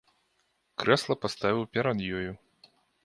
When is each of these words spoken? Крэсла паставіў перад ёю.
Крэсла 0.83 1.15
паставіў 1.25 1.67
перад 1.77 1.97
ёю. 2.21 2.31